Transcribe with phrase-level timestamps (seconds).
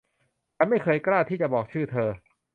[0.55, 2.09] ฉันไม่เคยกล้าที่จะบอกชื่อเธอ